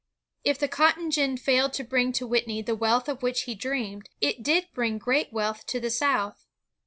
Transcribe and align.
If 0.43 0.57
the 0.57 0.67
cotton 0.67 1.11
gin 1.11 1.37
failed 1.37 1.73
to 1.73 1.83
bring 1.83 2.11
to 2.13 2.25
Whitney 2.25 2.63
the 2.63 2.73
wealth 2.73 3.07
of 3.07 3.21
which 3.21 3.43
he 3.43 3.53
dreamed, 3.53 4.09
it 4.19 4.41
did 4.41 4.65
bring 4.73 4.97
great 4.97 5.31
wealth 5.31 5.67
to 5.67 5.79
the 5.79 5.91
South. 5.91 6.47